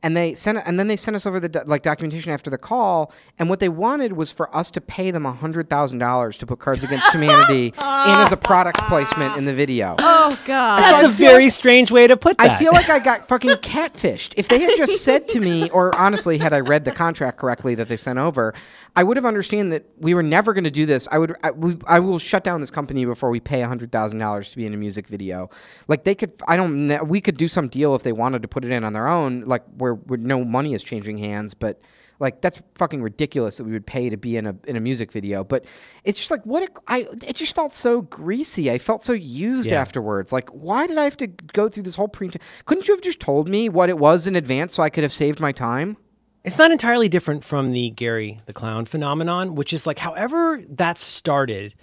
[0.04, 2.58] And they sent, and then they sent us over the do- like documentation after the
[2.58, 3.12] call.
[3.38, 6.58] And what they wanted was for us to pay them hundred thousand dollars to put
[6.58, 9.94] Cards Against Humanity in as a product placement in the video.
[10.00, 10.80] Oh God.
[10.80, 12.98] that's I a feel very like- strange way to put that I feel like I
[12.98, 14.34] got fucking catfished.
[14.36, 17.74] If they had just said to me, or honestly, had I read the contract correctly
[17.76, 18.54] that they sent over,
[18.96, 21.06] I would have understood that we were never going to do this.
[21.12, 24.18] I would, I, we, I will shut down this company before we pay hundred thousand
[24.18, 25.48] dollars to be in a music video.
[25.88, 28.64] Like they could, I don't, we could do some deal if they wanted to put
[28.64, 31.80] it in on their own, like where, where no money is changing hands, but.
[32.20, 35.10] Like that's fucking ridiculous that we would pay to be in a in a music
[35.10, 35.64] video, but
[36.04, 38.70] it's just like what a, I it just felt so greasy.
[38.70, 39.80] I felt so used Yeah.
[39.80, 40.32] afterwards.
[40.32, 42.30] Like why did I have to go through this whole pre?
[42.64, 45.12] Couldn't you have just told me what it was in advance so I could have
[45.12, 45.96] saved my time?
[46.44, 50.98] It's not entirely different from the Gary the Clown phenomenon, which is like, however, that
[50.98, 51.74] started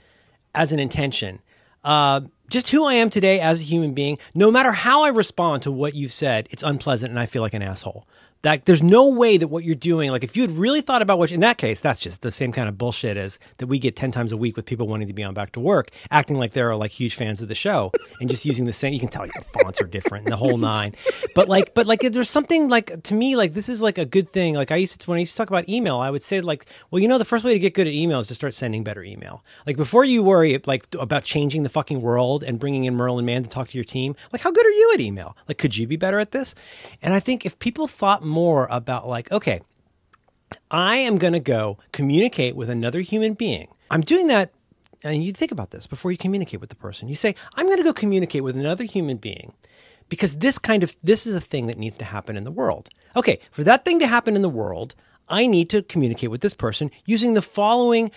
[0.55, 1.41] as an intention.
[1.83, 5.63] Uh, just who I am today as a human being, no matter how I respond
[5.63, 8.07] to what you've said, it's unpleasant and I feel like an asshole.
[8.41, 11.19] That there's no way that what you're doing, like if you had really thought about
[11.19, 13.97] what, in that case, that's just the same kind of bullshit as that we get
[13.97, 16.53] 10 times a week with people wanting to be on back to work, acting like
[16.53, 19.23] they're like huge fans of the show and just using the same, you can tell
[19.23, 20.95] like, the fonts are different and the whole nine.
[21.35, 24.29] But like, but like there's something like, to me, like this is like a good
[24.29, 24.55] thing.
[24.55, 26.65] Like I used to, when I used to talk about email, I would say like,
[26.91, 28.85] well, you know, the first way to get good at email is to start sending
[28.85, 29.43] better email.
[29.67, 33.43] Like before you worry like about changing the fucking world and bringing in Merlin Mann
[33.43, 35.35] to talk to your team, like how good are you at email?
[35.49, 36.55] Like, could you be better at this?
[37.01, 39.61] And I think if people thought more about like, okay,
[40.71, 43.67] I am going to go communicate with another human being.
[43.91, 44.51] I'm doing that.
[45.03, 47.07] And you think about this before you communicate with the person.
[47.07, 49.53] You say, I'm going to go communicate with another human being
[50.09, 52.89] because this kind of, this is a thing that needs to happen in the world.
[53.15, 53.39] Okay.
[53.51, 54.95] For that thing to happen in the world,
[55.29, 58.11] I need to communicate with this person using the following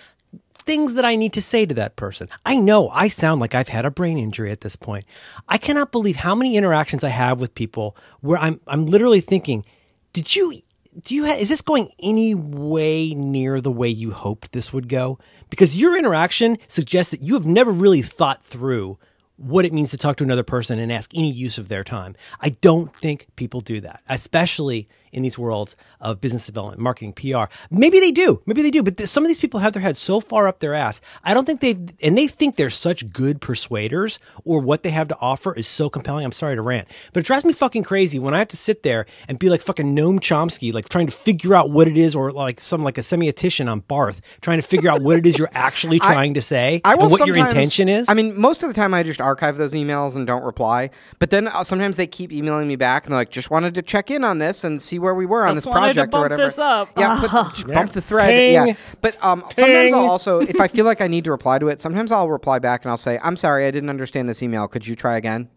[0.65, 2.27] things that I need to say to that person.
[2.45, 5.05] I know I sound like I've had a brain injury at this point.
[5.47, 9.65] I cannot believe how many interactions I have with people where I'm I'm literally thinking,
[10.13, 10.53] did you
[11.01, 15.17] do you is this going any way near the way you hoped this would go?
[15.49, 18.99] Because your interaction suggests that you have never really thought through
[19.37, 22.15] what it means to talk to another person and ask any use of their time.
[22.39, 27.45] I don't think people do that, especially in these worlds of business development, marketing, PR.
[27.69, 28.41] Maybe they do.
[28.45, 28.83] Maybe they do.
[28.83, 31.01] But th- some of these people have their heads so far up their ass.
[31.23, 35.07] I don't think they, and they think they're such good persuaders or what they have
[35.09, 36.25] to offer is so compelling.
[36.25, 38.83] I'm sorry to rant, but it drives me fucking crazy when I have to sit
[38.83, 42.15] there and be like fucking Noam Chomsky, like trying to figure out what it is
[42.15, 45.37] or like some like a semiotician on Barthes, trying to figure out what it is
[45.37, 48.09] you're actually trying to say I will and what your intention is.
[48.09, 50.89] I mean, most of the time I just archive those emails and don't reply.
[51.19, 53.81] But then uh, sometimes they keep emailing me back and they're like, "Just wanted to
[53.81, 56.19] check in on this and see where we were on this wanted to project bump
[56.19, 56.89] or whatever." this up.
[56.97, 58.29] Yeah, put, just bump the thread.
[58.29, 58.53] Ping.
[58.53, 61.67] Yeah, but um, sometimes I'll also, if I feel like I need to reply to
[61.67, 64.67] it, sometimes I'll reply back and I'll say, "I'm sorry, I didn't understand this email.
[64.67, 65.49] Could you try again?"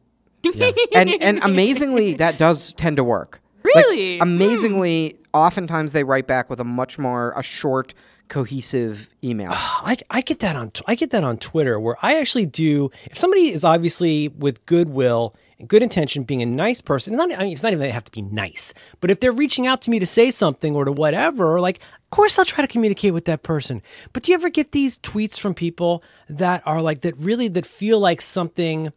[0.95, 3.41] and and amazingly, that does tend to work.
[3.65, 4.19] Like, Really?
[4.21, 7.95] amazingly, oftentimes they write back with a much more a short,
[8.29, 9.51] cohesive email.
[9.53, 13.19] I, I get that on I get that on Twitter where I actually do if
[13.19, 17.53] somebody is obviously with goodwill and good intention being a nice person not I mean,
[17.53, 19.99] it's not even they have to be nice but if they're reaching out to me
[19.99, 23.43] to say something or to whatever like of course I'll try to communicate with that
[23.43, 27.49] person but do you ever get these tweets from people that are like that really
[27.49, 28.93] that feel like something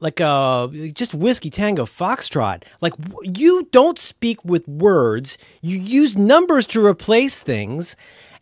[0.00, 6.66] like uh just whiskey tango foxtrot like you don't speak with words you use numbers
[6.66, 7.96] to replace things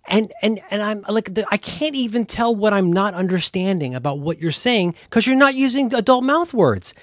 [0.09, 4.19] and and and I'm like the, I can't even tell what I'm not understanding about
[4.19, 6.95] what you're saying because you're not using adult mouth words.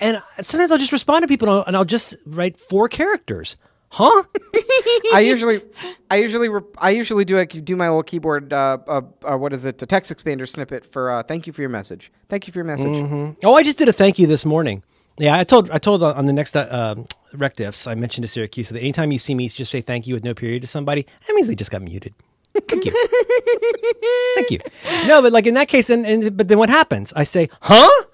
[0.00, 3.56] And sometimes I'll just respond to people and I'll, just write four characters.
[3.90, 4.22] Huh?
[5.12, 5.62] I usually,
[6.10, 8.52] I usually, re- I usually do like do my little keyboard.
[8.52, 9.82] Uh, uh, uh, what is it?
[9.82, 12.12] A text expander snippet for uh, thank you for your message.
[12.28, 13.36] Thank you for your message.
[13.42, 14.82] Oh, I just did a thank you this morning.
[15.18, 18.40] Yeah, I told I told on the next uh, um, rec diffs I mentioned to
[18.40, 21.06] Siracusa that anytime you see me just say thank you with no period to somebody,
[21.26, 22.14] that means they just got muted.
[22.68, 22.92] Thank you.
[24.34, 24.60] thank you.
[25.06, 27.12] No, but like in that case, and, and but then what happens?
[27.14, 28.04] I say, huh?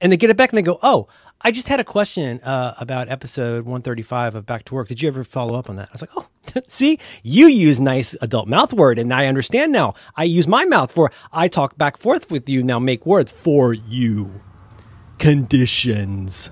[0.00, 1.08] And they get it back and they go, oh,
[1.40, 4.88] I just had a question uh, about episode 135 of Back to Work.
[4.88, 5.88] Did you ever follow up on that?
[5.88, 6.26] I was like, oh,
[6.66, 9.94] see, you use nice adult mouth word, and I understand now.
[10.16, 12.62] I use my mouth for I talk back forth with you.
[12.62, 14.40] Now make words for you.
[15.18, 16.50] Conditions.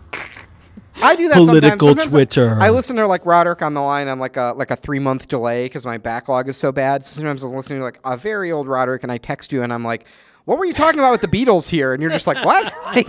[1.02, 1.82] I do that Political sometimes.
[1.82, 2.58] Sometimes I- Twitter.
[2.60, 5.28] I, listen to like Roderick on the line on like a like a three month
[5.28, 7.04] delay because my backlog is so bad.
[7.04, 9.72] So sometimes I'm listening to like a very old Roderick and I text you and
[9.72, 10.06] I'm like,
[10.44, 12.72] "What were you talking about with the Beatles here?" And you're just like, "What?"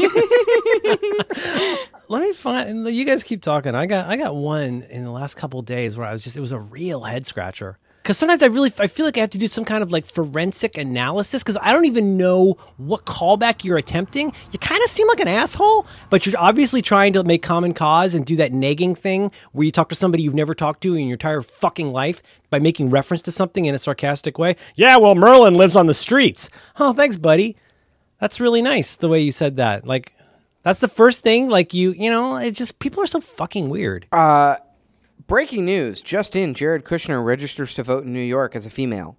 [2.10, 2.88] Let me find.
[2.88, 3.76] You guys keep talking.
[3.76, 6.42] I got I got one in the last couple days where I was just it
[6.42, 7.78] was a real head scratcher.
[8.08, 10.06] Because sometimes I really I feel like I have to do some kind of like
[10.06, 14.32] forensic analysis because I don't even know what callback you're attempting.
[14.54, 18.16] You kind of seem like an asshole, but you're obviously trying to make common cause
[18.16, 21.08] and do that nagging thing where you talk to somebody you've never talked to in
[21.08, 24.56] your entire fucking life by making reference to something in a sarcastic way.
[24.76, 26.50] Yeah, well, Merlin lives on the streets.
[26.80, 27.58] Oh, thanks, buddy.
[28.22, 29.86] That's really nice the way you said that.
[29.86, 30.14] Like,
[30.64, 31.50] that's the first thing.
[31.50, 34.08] Like you, you know, it just people are so fucking weird.
[34.14, 34.56] Uh,
[35.28, 39.18] Breaking news: Just in, Jared Kushner registers to vote in New York as a female.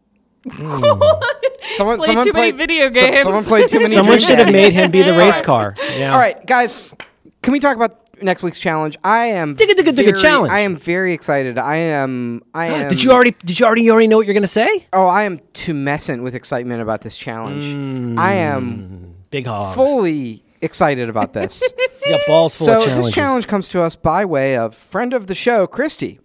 [0.50, 3.22] Someone, Played someone too many played, video so- games.
[3.24, 3.92] someone played too many.
[3.98, 5.74] Someone should have made him be the race car.
[5.96, 6.12] Yeah.
[6.12, 6.94] All right, guys,
[7.42, 8.96] can we talk about next week's challenge?
[9.04, 10.50] I am Digga, digga, digga, very- challenge.
[10.52, 11.58] I am very excited.
[11.58, 12.42] I am.
[12.54, 12.88] I am.
[12.88, 13.32] Did you already?
[13.44, 13.82] Did you already?
[13.82, 14.86] You already know what you're gonna say?
[14.94, 17.64] Oh, I am tumescent with excitement about this challenge.
[17.64, 18.18] Mm.
[18.18, 19.74] I am Big hogs.
[19.74, 21.62] fully excited about this.
[22.08, 25.34] Got balls full so this challenge comes to us by way of friend of the
[25.34, 26.20] show, Christy.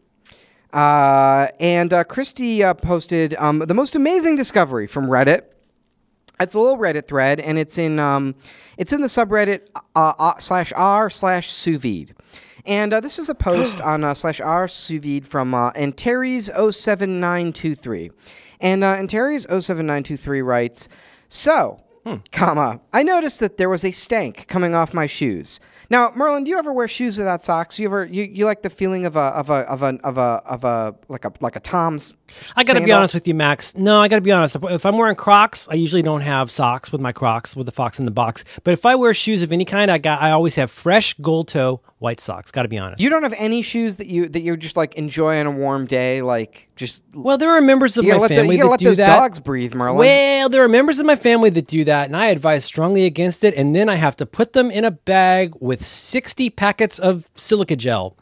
[0.71, 5.43] Uh, and uh, Christy uh, posted um, the most amazing discovery from Reddit.
[6.39, 8.35] It's a little Reddit thread, and it's in um,
[8.77, 12.15] it's in the subreddit uh, uh, slash r slash sous vide.
[12.65, 16.45] And uh, this is a post on uh, slash r sous vide from uh, Antares
[16.45, 18.11] 07923.
[18.59, 20.87] And uh, Antares 07923 writes,
[21.27, 21.82] So,
[22.31, 25.59] comma, I noticed that there was a stank coming off my shoes.
[25.89, 27.77] Now, Merlin, do you ever wear shoes without socks?
[27.79, 30.41] You ever you, you like the feeling of a of a of a of a
[30.45, 32.15] of a like a like a Tom's?
[32.55, 32.97] I gotta be sandal?
[32.97, 33.75] honest with you, Max.
[33.77, 34.57] No, I gotta be honest.
[34.63, 37.99] If I'm wearing Crocs, I usually don't have socks with my Crocs with the fox
[37.99, 38.43] in the box.
[38.63, 41.47] But if I wear shoes of any kind, I got I always have fresh gold
[41.47, 42.51] toe white socks.
[42.51, 43.01] Gotta be honest.
[43.01, 45.87] You don't have any shoes that you that you just like enjoy on a warm
[45.87, 48.79] day, like just well, there are members of my let, the, family you that let
[48.79, 49.15] do those that.
[49.15, 49.97] dogs breathe, Merlin.
[49.97, 53.43] Well, there are members of my family that do that, and I advise strongly against
[53.43, 53.55] it.
[53.55, 57.77] And then I have to put them in a bag with 60 packets of silica
[57.77, 58.17] gel.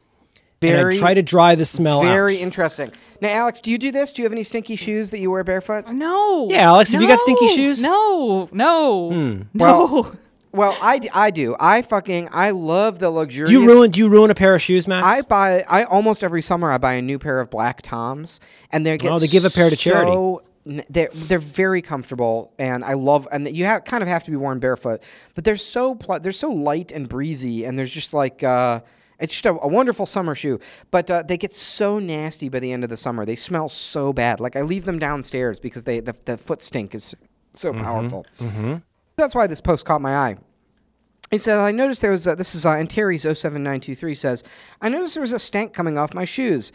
[0.62, 2.42] and very I try to dry the smell very out.
[2.44, 2.92] interesting.
[3.20, 4.14] Now, Alex, do you do this?
[4.14, 5.88] Do you have any stinky shoes that you wear barefoot?
[5.88, 6.48] No.
[6.50, 7.82] Yeah, Alex, have you got stinky shoes?
[7.82, 8.48] No.
[8.52, 9.12] No.
[9.12, 9.42] Hmm.
[9.54, 9.66] No.
[9.66, 10.16] Well,
[10.82, 11.56] I, d- I do.
[11.60, 13.50] I fucking I love the luxurious.
[13.50, 13.92] Do you ruin?
[13.92, 15.06] Do you ruin a pair of shoes, Max?
[15.06, 15.64] I buy.
[15.68, 18.40] I almost every summer I buy a new pair of black Toms,
[18.72, 20.12] and they get Oh, they give a pair to charity.
[20.12, 23.28] so- They're they're very comfortable, and I love.
[23.32, 25.02] And you have kind of have to be worn barefoot,
[25.36, 28.44] but they're so pl- they're so light and breezy, and there's just like.
[28.44, 28.82] Uh,
[29.20, 30.60] it's just a, a wonderful summer shoe,
[30.90, 33.24] but uh, they get so nasty by the end of the summer.
[33.24, 34.40] They smell so bad.
[34.40, 37.14] Like I leave them downstairs because they the, the foot stink is
[37.54, 38.26] so powerful.
[39.22, 40.38] That's why this post caught my eye.
[41.30, 44.44] He said, I noticed there was, a, this is uh, Antares 07923 says,
[44.82, 46.74] I noticed there was a stank coming off my shoes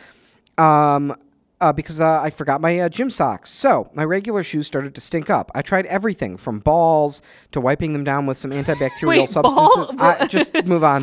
[0.57, 1.15] um,
[1.61, 3.49] uh, because uh, I forgot my uh, gym socks.
[3.51, 5.51] So my regular shoes started to stink up.
[5.55, 9.93] I tried everything from balls to wiping them down with some antibacterial Wait, substances.
[9.97, 11.03] ball- I, just move on.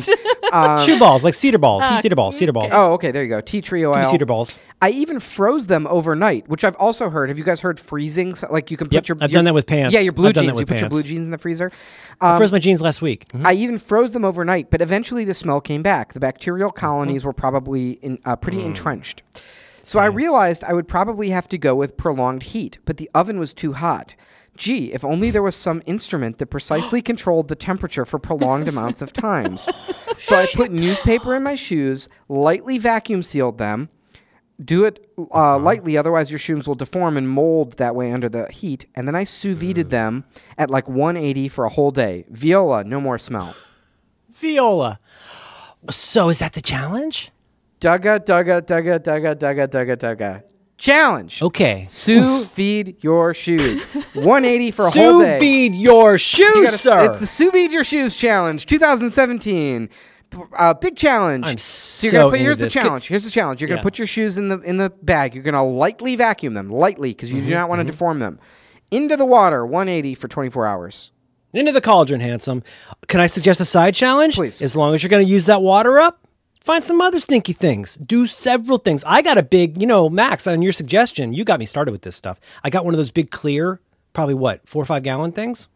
[0.52, 1.84] Uh, Shoe balls, like cedar balls.
[2.02, 2.36] cedar balls.
[2.38, 2.70] Cedar balls.
[2.74, 3.40] oh, okay, there you go.
[3.40, 4.04] Tea tree Give me oil.
[4.04, 4.58] cedar balls.
[4.80, 7.30] I even froze them overnight, which I've also heard.
[7.30, 8.34] Have you guys heard freezing?
[8.34, 9.16] So, like you can put Yep, your.
[9.20, 9.92] I've your- done that with pants.
[9.94, 10.58] Yeah, your blue I've done that jeans.
[10.58, 11.72] You with put your blue jeans in the freezer.
[12.20, 13.26] I Um, froze my jeans last week.
[13.32, 13.44] Mhm.
[13.44, 16.12] I even froze them overnight, but eventually the smell came back.
[16.12, 19.22] The bacterial colonies were probably in, uh, pretty entrenched.
[19.84, 23.38] So I realized I would probably have to go with prolonged heat, but the oven
[23.38, 24.14] was too hot.
[24.56, 29.02] Gee, if only there was some instrument that precisely controlled the temperature for prolonged amounts
[29.02, 29.68] of times.
[30.16, 33.88] So I put newspaper in my shoes, lightly vacuum sealed them.
[34.64, 38.48] Do it uh, lightly, otherwise your shoes will deform and mold that way under the
[38.50, 38.86] heat.
[38.94, 40.24] And then I sous vide them
[40.56, 42.24] at like 180 for a whole day.
[42.30, 43.56] Viola, no more smell.
[44.30, 45.00] Viola.
[45.90, 47.32] So is that the challenge?
[47.84, 50.42] Dugga, dugga, dugga, dugga, dugga, dugga, dugga.
[50.78, 51.42] challenge.
[51.42, 51.84] Okay.
[51.84, 53.84] Sous vide your shoes.
[54.14, 55.38] 180 for a whole Sous day.
[55.68, 57.10] vide your shoes, You gotta- sir.
[57.10, 59.90] It's the sous vide your shoes challenge 2017.
[60.56, 61.44] Uh, big challenge.
[61.44, 62.72] I'm you're so gonna put, into here's the this.
[62.72, 63.06] Could- challenge.
[63.08, 63.60] Here's the challenge.
[63.60, 63.82] You're gonna Yeah.
[63.82, 65.34] put your shoes in the in the bag.
[65.34, 68.40] You're gonna lightly vacuum them, lightly, because you Mm-hmm, do not want to deform them.
[68.90, 71.10] Into the water, 180 for 24 hours.
[71.52, 72.62] Into the cauldron, handsome.
[73.08, 74.34] Can I suggest a side challenge?
[74.36, 74.60] Please.
[74.62, 76.23] As long as you're going to use that water up,
[76.64, 77.94] find some other stinky things.
[77.96, 79.04] Do several things.
[79.06, 82.02] I got a big, you know, Max, on your suggestion, you got me started with
[82.02, 82.40] this stuff.
[82.64, 83.80] I got one of those big clear,
[84.12, 85.68] probably what, four or five gallon things?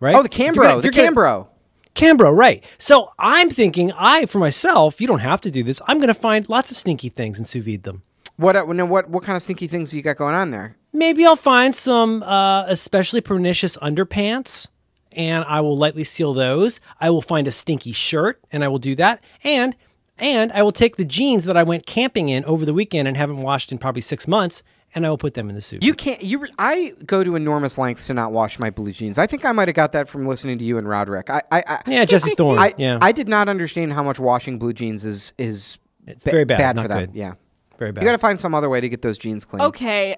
[0.00, 0.16] Right?
[0.16, 1.48] Oh, the Cambro, the Cambro.
[1.94, 2.64] Cambro, right.
[2.78, 5.82] So I'm thinking, I, for myself, you don't have to do this.
[5.86, 8.02] I'm going to find lots of stinky things and sous vide them.
[8.36, 10.76] What uh, what what kind of stinky things you got going on there?
[10.94, 14.68] Maybe I'll find some uh, especially pernicious underpants
[15.12, 16.80] and I will lightly seal those.
[17.00, 19.22] I will find a stinky shirt and I will do that.
[19.44, 19.76] And
[20.20, 23.16] and I will take the jeans that I went camping in over the weekend and
[23.16, 24.62] haven't washed in probably six months
[24.94, 25.82] and I will put them in the soup.
[25.82, 26.22] You can't.
[26.22, 26.46] You.
[26.58, 29.18] I go to enormous lengths to not wash my blue jeans.
[29.18, 31.30] I think I might have got that from listening to you and Roderick.
[31.30, 31.42] I.
[31.50, 32.58] I, I yeah, Jesse Thorn.
[32.58, 36.44] I, yeah, I did not understand how much washing blue jeans is is It's very
[36.44, 37.06] bad, for not them.
[37.06, 37.14] good.
[37.14, 37.34] Yeah,
[37.78, 38.02] very bad.
[38.02, 39.62] you got to find some other way to get those jeans clean.
[39.62, 40.16] Okay.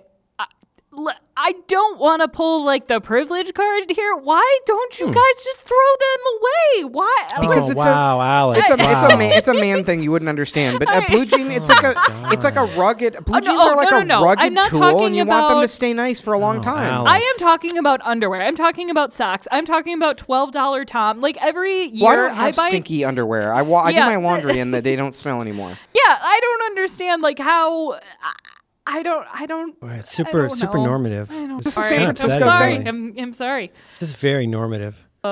[0.93, 4.15] I, l- I don't want to pull like the privilege card here.
[4.17, 6.85] Why don't you guys just throw them away?
[6.93, 7.17] Why?
[7.41, 7.79] Because Hmm.
[7.79, 8.61] oh, it's a- wow, Alex.
[8.61, 9.05] It's a wow.
[9.05, 11.51] it's a man, it's a man thing you wouldn't understand, but a I- blue jean
[11.51, 11.95] it's like a
[12.33, 14.25] it's like a rugged blue Oh, no, jeans are oh, like no, a no, no.
[14.27, 16.93] rugged not tool, talking and you want them to stay nice for a long time.
[16.93, 17.11] Alex.
[17.11, 18.43] I am talking about underwear.
[18.43, 19.49] I'm talking about socks.
[19.51, 21.21] I'm talking about twelve dollar Tom.
[21.23, 22.69] Like every year, Well, I don't have buy.
[22.69, 23.55] stinky underwear.
[23.55, 24.05] I, wa- I Yeah.
[24.05, 25.71] do my laundry and they don't smell anymore.
[25.95, 27.93] Yeah, I don't understand like how.
[27.95, 27.99] I,
[28.87, 29.27] I don't.
[29.33, 29.77] I don't.
[29.83, 30.85] It's I super don't super know.
[30.85, 31.31] normative.
[31.31, 31.57] I don't.
[31.59, 31.89] This is the Sorry.
[31.89, 32.77] San I'm Francisco sorry.
[32.79, 32.89] thing.
[32.89, 33.71] I'm, I'm sorry.
[34.01, 35.07] This is very normative.
[35.25, 35.31] You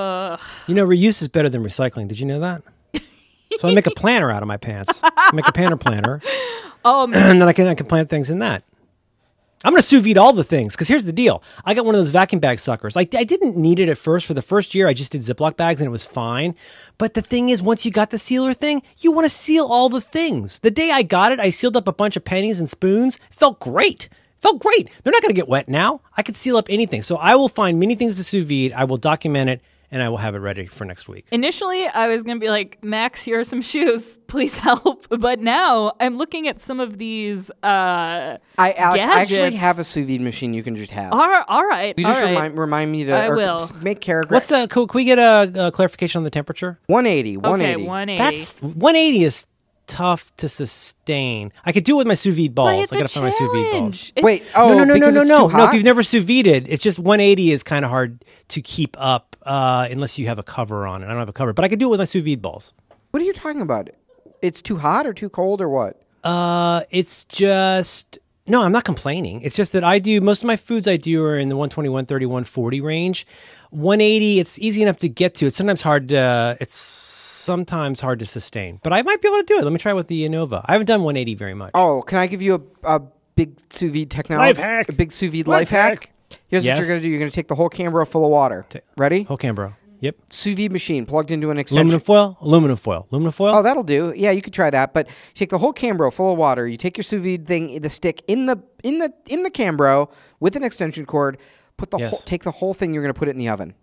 [0.74, 2.06] know, reuse is better than recycling.
[2.08, 2.62] Did you know that?
[3.58, 5.00] so I make a planner out of my pants.
[5.02, 6.20] I make a planner planner,
[6.84, 8.62] Um, and then I can I can plant things in that.
[9.62, 11.42] I'm gonna sous vide all the things because here's the deal.
[11.66, 12.96] I got one of those vacuum bag suckers.
[12.96, 14.24] I, I didn't need it at first.
[14.24, 16.54] For the first year, I just did Ziploc bags and it was fine.
[16.96, 19.90] But the thing is, once you got the sealer thing, you want to seal all
[19.90, 20.60] the things.
[20.60, 23.18] The day I got it, I sealed up a bunch of pennies and spoons.
[23.30, 24.08] Felt great.
[24.38, 24.88] Felt great.
[25.02, 26.00] They're not gonna get wet now.
[26.16, 27.02] I could seal up anything.
[27.02, 28.72] So I will find many things to sous vide.
[28.72, 31.26] I will document it and I will have it ready for next week.
[31.32, 34.18] Initially, I was gonna be like, Max, here are some shoes.
[34.26, 35.06] Please help.
[35.10, 37.50] But now I'm looking at some of these.
[37.62, 41.12] Uh, I Alex, I actually have a sous vide machine you can just have.
[41.12, 42.30] all right, all right, you just right.
[42.30, 43.60] remind remind me to I will.
[43.82, 44.32] make character.
[44.34, 44.66] What's the?
[44.68, 46.78] Can, can we get a, a clarification on the temperature?
[46.86, 47.36] 180?
[47.38, 47.86] okay, 180.
[47.86, 48.22] 180.
[48.22, 49.46] That's 180 is
[49.90, 51.52] tough to sustain.
[51.64, 52.92] I could do it with my sous vide balls.
[52.92, 54.12] I gotta find my sous vide balls.
[54.14, 55.64] It's- Wait, oh no, no, no, no, no, no, no.
[55.64, 59.29] If you've never sous vide it's just 180 is kind of hard to keep up
[59.50, 61.06] uh, unless you have a cover on it.
[61.06, 62.72] I don't have a cover, but I could do it with my sous vide balls.
[63.10, 63.90] What are you talking about?
[64.40, 66.00] It's too hot or too cold or what?
[66.22, 69.40] Uh, it's just no, I'm not complaining.
[69.42, 71.88] It's just that I do most of my foods I do are in the 120,
[71.88, 73.26] 130, 140 range.
[73.70, 75.46] 180, it's easy enough to get to.
[75.46, 79.44] It's sometimes hard to, it's sometimes hard to sustain, but I might be able to
[79.44, 79.64] do it.
[79.64, 80.64] Let me try with the Anova.
[80.66, 81.72] I haven't done 180 very much.
[81.74, 83.00] Oh, can I give you a, a
[83.34, 84.46] big sous vide technology?
[84.48, 84.88] Life hack.
[84.88, 85.90] A big sous vide Life life, hack.
[86.04, 86.12] hack.
[86.48, 86.78] Here's Yes.
[86.78, 87.08] what you're gonna do.
[87.08, 88.66] You're gonna take the whole Cambro full of water.
[88.96, 89.24] Ready?
[89.24, 89.74] Whole Cambro.
[90.00, 90.16] Yep.
[90.30, 91.80] Sous vide machine plugged into an extension.
[91.88, 92.38] Aluminum foil.
[92.40, 93.06] Aluminum foil.
[93.12, 93.54] Aluminum foil.
[93.54, 94.14] Oh, that'll do.
[94.16, 94.94] Yeah, you could try that.
[94.94, 96.66] But take the whole Cambro full of water.
[96.66, 100.10] You take your sous vide thing, the stick in the in the in the Cambro
[100.40, 101.36] with an extension cord.
[101.76, 102.10] Put the Yes.
[102.10, 102.94] whole, take the whole thing.
[102.94, 103.74] You're going to put it in the oven.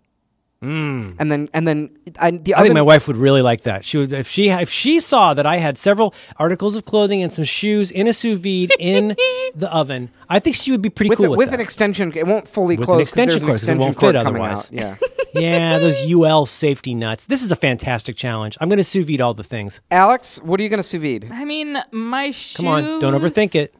[0.62, 1.14] Mm.
[1.20, 2.64] And then and then I, the I oven.
[2.64, 3.84] think my wife would really like that.
[3.84, 7.32] She would if she if she saw that I had several articles of clothing and
[7.32, 9.14] some shoes in a sous vide in
[9.54, 10.10] the oven.
[10.28, 11.54] I think she would be pretty with, cool a, with, with that.
[11.56, 12.88] an extension, it won't fully close.
[12.88, 14.66] With an extension there's because it won't fit otherwise.
[14.66, 14.72] out.
[14.72, 14.96] Yeah.
[15.34, 17.26] yeah, those UL safety nuts.
[17.26, 18.58] This is a fantastic challenge.
[18.60, 19.80] I'm going to sous vide all the things.
[19.90, 21.30] Alex, what are you going to sous vide?
[21.30, 22.56] I mean, my shoes.
[22.56, 23.74] Come on, don't overthink it.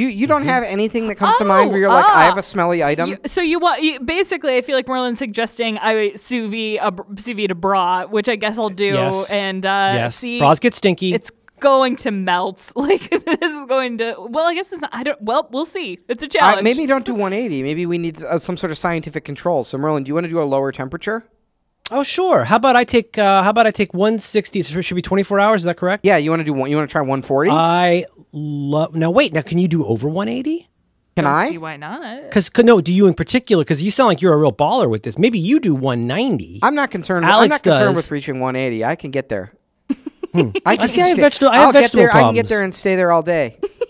[0.00, 2.28] You you don't have anything that comes to Oh, mind where you're like, I ah.
[2.30, 3.10] have a smelly item.
[3.10, 4.56] You- so you want you, basically?
[4.56, 8.28] I feel like Merlin's suggesting I sous vide a br- sous vide a bra, which
[8.28, 8.94] I guess I'll do.
[8.94, 9.28] Yes.
[9.30, 11.12] And uh, yes, see, bras get stinky.
[11.14, 12.72] it's going to melt.
[12.80, 14.16] Like this is going to.
[14.18, 14.90] Well, I guess it's not.
[14.94, 15.20] I don't.
[15.20, 15.98] Well, we'll see.
[16.08, 16.60] It's a challenge.
[16.60, 17.62] Uh, maybe don't do 180.
[17.62, 19.64] Maybe we need uh, some sort of scientific control.
[19.64, 21.24] So Merlin, do you want to do a lower temperature?
[21.90, 22.44] Oh sure.
[22.44, 24.62] How about I take uh, How about I take 160?
[24.62, 25.62] So it should be 24 hours.
[25.62, 26.04] Is that correct?
[26.04, 26.70] Yeah, you want to do one.
[26.70, 27.50] You want to try 140?
[27.50, 28.94] I love.
[28.94, 29.32] Now wait.
[29.32, 30.68] Now can you do over 180?
[31.16, 31.48] Can Don't I?
[31.48, 32.22] see why not.
[32.22, 33.64] Because no, do you in particular?
[33.64, 35.18] Because you sound like you're a real baller with this.
[35.18, 36.60] Maybe you do 190.
[36.62, 37.24] I'm not concerned.
[37.24, 38.04] I'm Alex not concerned does.
[38.04, 38.84] with reaching 180.
[38.84, 39.52] I can get there.
[40.64, 42.14] I, can see I have vegetable- I have I'll get vegetable there.
[42.14, 43.58] I can get there and stay there all day.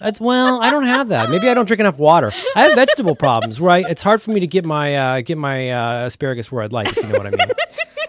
[0.00, 1.28] That's well, I don't have that.
[1.30, 2.32] Maybe I don't drink enough water.
[2.56, 5.36] I have vegetable problems where I, it's hard for me to get my uh, get
[5.36, 6.88] my uh, asparagus where I'd like.
[6.88, 7.48] If you know what I mean.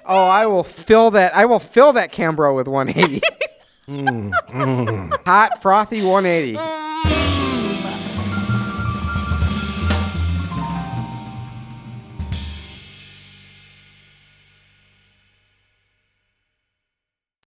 [0.05, 1.35] oh, I will fill that.
[1.35, 3.21] I will fill that Cambro with 180.
[3.89, 6.55] Mm, Hot frothy 180.